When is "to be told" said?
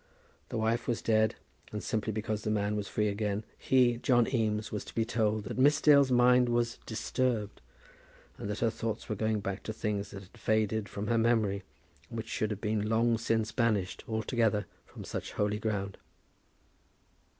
4.85-5.43